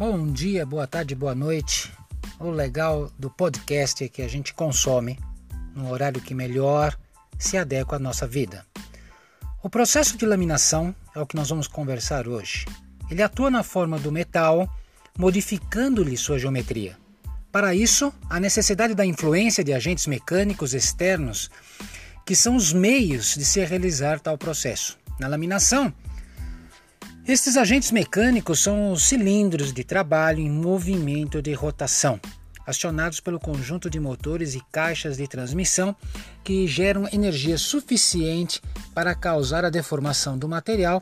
[0.00, 1.92] Bom dia, boa tarde, boa noite.
[2.38, 5.18] O legal do podcast é que a gente consome
[5.76, 6.98] num horário que melhor
[7.38, 8.64] se adequa à nossa vida.
[9.62, 12.64] O processo de laminação é o que nós vamos conversar hoje.
[13.10, 14.74] Ele atua na forma do metal,
[15.18, 16.96] modificando-lhe sua geometria.
[17.52, 21.50] Para isso, há necessidade da influência de agentes mecânicos externos,
[22.24, 24.98] que são os meios de se realizar tal processo.
[25.18, 25.92] Na laminação,
[27.30, 32.18] estes agentes mecânicos são os cilindros de trabalho em movimento de rotação,
[32.66, 35.94] acionados pelo conjunto de motores e caixas de transmissão
[36.42, 38.60] que geram energia suficiente
[38.92, 41.00] para causar a deformação do material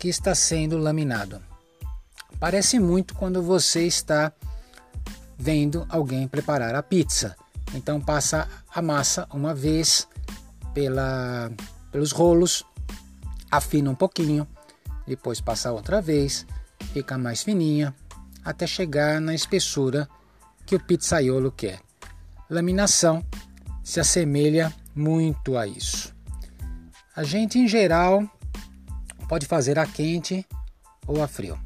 [0.00, 1.40] que está sendo laminado.
[2.40, 4.32] Parece muito quando você está
[5.38, 7.36] vendo alguém preparar a pizza.
[7.72, 10.08] Então passa a massa uma vez
[10.74, 11.52] pela,
[11.92, 12.64] pelos rolos,
[13.48, 14.46] afina um pouquinho,
[15.08, 16.46] depois passa outra vez,
[16.92, 17.94] fica mais fininha,
[18.44, 20.08] até chegar na espessura
[20.64, 21.80] que o pizzaiolo quer.
[22.48, 23.24] Laminação
[23.82, 26.14] se assemelha muito a isso.
[27.16, 28.22] A gente, em geral,
[29.28, 30.46] pode fazer a quente
[31.06, 31.58] ou a frio.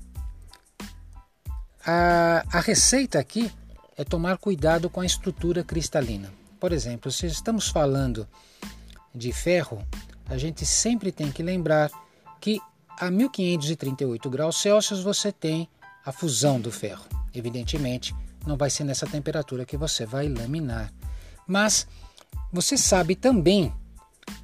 [1.84, 3.50] A, a receita aqui
[3.96, 6.32] é tomar cuidado com a estrutura cristalina.
[6.58, 8.26] Por exemplo, se estamos falando
[9.14, 9.84] de ferro,
[10.26, 11.90] a gente sempre tem que lembrar
[12.40, 12.60] que
[12.98, 15.68] a 1538 graus Celsius você tem
[16.04, 17.04] a fusão do ferro.
[17.34, 18.14] Evidentemente,
[18.46, 20.92] não vai ser nessa temperatura que você vai laminar.
[21.46, 21.86] Mas
[22.52, 23.72] você sabe também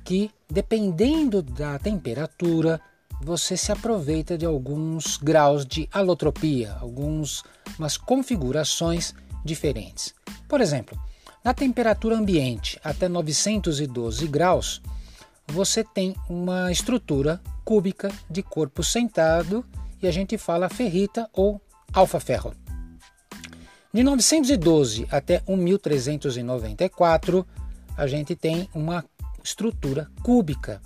[0.05, 2.81] que, dependendo da temperatura,
[3.21, 7.43] você se aproveita de alguns graus de alotropia, algumas
[8.07, 10.15] configurações diferentes.
[10.49, 10.99] Por exemplo,
[11.45, 14.81] na temperatura ambiente até 912 graus,
[15.47, 19.63] você tem uma estrutura cúbica de corpo sentado
[20.01, 21.61] e a gente fala ferrita ou
[21.93, 22.55] alfa-ferro.
[23.93, 27.47] De 912 até 1394,
[27.95, 29.05] a gente tem uma
[29.45, 30.81] estrutura cúbica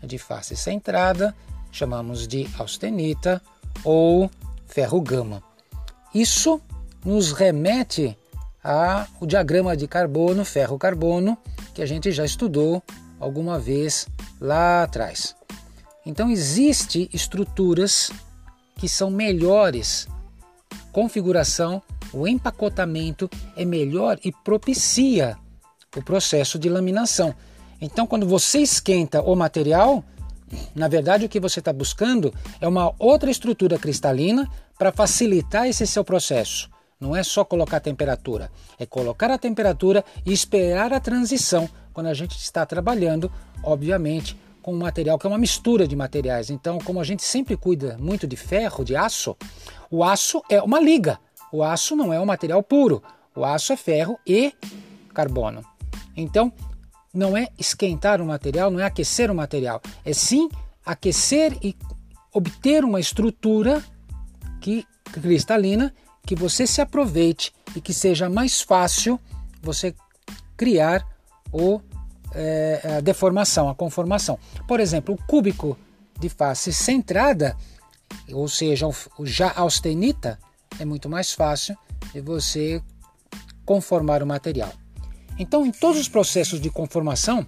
[0.00, 1.34] de face centrada,
[1.72, 3.42] chamamos de austenita
[3.82, 4.30] ou
[4.64, 5.42] ferro gama.
[6.14, 6.60] Isso
[7.04, 8.16] nos remete
[8.62, 11.36] ao diagrama de carbono, ferro-carbono,
[11.74, 12.80] que a gente já estudou
[13.18, 14.06] alguma vez
[14.40, 15.36] lá atrás.
[16.08, 18.10] Então existe estruturas
[18.76, 20.08] que são melhores,
[20.90, 21.82] configuração,
[22.14, 25.36] o empacotamento é melhor e propicia
[25.94, 27.34] o processo de laminação.
[27.78, 30.02] Então quando você esquenta o material,
[30.74, 35.86] na verdade o que você está buscando é uma outra estrutura cristalina para facilitar esse
[35.86, 36.70] seu processo.
[36.98, 42.06] Não é só colocar a temperatura, é colocar a temperatura e esperar a transição quando
[42.06, 43.30] a gente está trabalhando,
[43.62, 44.34] obviamente,
[44.68, 46.50] com um material que é uma mistura de materiais.
[46.50, 49.34] Então, como a gente sempre cuida muito de ferro, de aço,
[49.90, 51.18] o aço é uma liga.
[51.50, 53.02] O aço não é um material puro.
[53.34, 54.52] O aço é ferro e
[55.14, 55.64] carbono.
[56.14, 56.52] Então,
[57.14, 60.50] não é esquentar o material, não é aquecer o material, é sim
[60.84, 61.74] aquecer e
[62.34, 63.82] obter uma estrutura
[64.60, 65.94] que cristalina
[66.26, 69.18] que você se aproveite e que seja mais fácil
[69.62, 69.94] você
[70.58, 71.06] criar
[71.50, 71.80] o
[72.34, 74.38] é, a deformação, a conformação.
[74.66, 75.78] Por exemplo, o cúbico
[76.18, 77.56] de face centrada,
[78.32, 80.38] ou seja, o já austenita,
[80.78, 81.76] é muito mais fácil
[82.12, 82.82] de você
[83.64, 84.72] conformar o material.
[85.38, 87.46] Então, em todos os processos de conformação,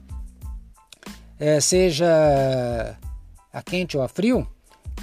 [1.39, 2.97] é, seja
[3.53, 4.47] a quente ou a frio,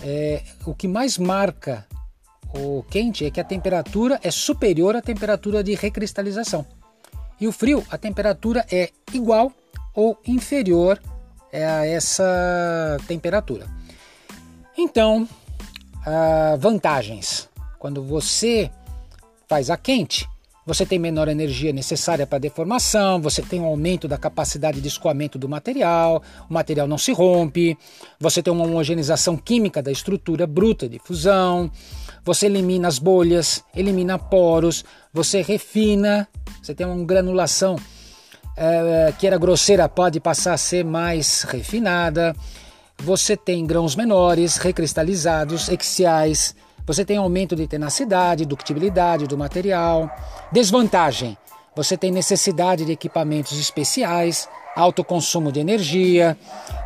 [0.03, 1.85] é, o que mais marca
[2.53, 6.66] o quente é que a temperatura é superior à temperatura de recristalização.
[7.39, 9.51] E o frio, a temperatura é igual
[9.97, 11.02] ou inferior
[11.52, 13.66] a essa temperatura.
[14.78, 15.28] Então,
[16.59, 17.50] vantagens.
[17.80, 18.69] Quando você
[19.47, 20.30] faz a quente,
[20.68, 25.40] você tem menor energia necessária para deformação, você tem um aumento da capacidade de escoamento
[25.40, 27.76] do material, o material não se rompe,
[28.20, 31.72] você tem uma homogeneização química da estrutura bruta de fusão,
[32.23, 36.28] você elimina as bolhas, elimina poros, você refina,
[36.61, 37.78] você tem uma granulação
[38.57, 42.35] é, que era grosseira pode passar a ser mais refinada.
[42.97, 46.55] Você tem grãos menores, recristalizados, axiais.
[46.85, 50.09] Você tem aumento de tenacidade, ductibilidade do material.
[50.51, 51.37] Desvantagem:
[51.75, 56.35] você tem necessidade de equipamentos especiais, alto consumo de energia,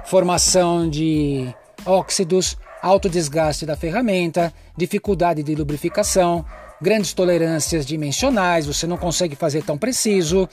[0.04, 6.46] formação de óxidos, alto desgaste da ferramenta, dificuldade de lubrificação,
[6.82, 10.50] grandes tolerâncias dimensionais, você não consegue fazer tão preciso,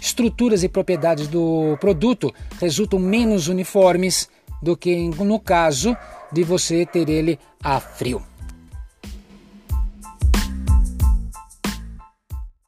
[0.00, 4.28] estruturas e propriedades do produto resultam menos uniformes
[4.62, 5.96] do que no caso
[6.32, 8.29] de você ter ele a frio.